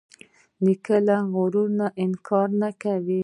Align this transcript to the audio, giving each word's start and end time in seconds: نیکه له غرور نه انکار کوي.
نیکه 0.63 0.97
له 1.07 1.15
غرور 1.33 1.69
نه 1.79 1.87
انکار 2.03 2.49
کوي. 2.81 3.19